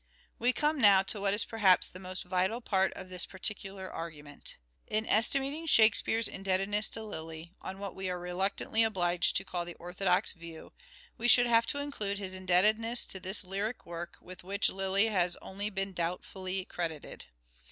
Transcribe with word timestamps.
We 0.39 0.51
come 0.51 0.81
now 0.81 1.03
to 1.03 1.21
what 1.21 1.31
is 1.35 1.45
perhaps 1.45 1.87
the 1.87 1.99
most 1.99 2.23
vital 2.23 2.59
part 2.59 2.91
of 2.93 3.09
this 3.09 3.27
particular 3.27 3.87
argument. 3.91 4.57
In 4.87 5.05
estimating" 5.05 5.67
Shakespeare's" 5.67 6.27
indebtedness 6.27 6.89
to 6.93 7.03
Lyly, 7.03 7.53
on 7.61 7.77
what 7.77 7.93
we 7.93 8.09
are 8.09 8.17
reluctantly 8.19 8.81
obliged 8.81 9.35
to 9.35 9.43
call 9.45 9.63
the 9.63 9.75
orthodox 9.75 10.33
view, 10.33 10.73
we 11.19 11.27
should 11.27 11.45
have 11.45 11.67
to 11.67 11.77
include 11.77 12.17
his 12.17 12.33
indebtedness 12.33 13.05
to 13.09 13.19
this 13.19 13.43
lyric 13.43 13.85
work 13.85 14.17
with 14.19 14.43
which 14.43 14.69
Lyly 14.71 15.05
has 15.09 15.33
been 15.35 15.47
only 15.47 15.69
doubtfully 15.69 16.65
credited. 16.65 17.25